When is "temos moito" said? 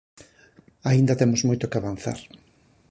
1.21-1.69